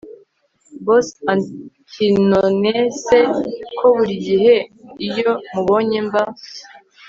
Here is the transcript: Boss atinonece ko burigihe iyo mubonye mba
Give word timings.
Boss 0.85 1.07
atinonece 1.33 3.17
ko 3.77 3.85
burigihe 3.95 4.55
iyo 5.07 5.29
mubonye 5.51 5.99
mba 6.07 6.23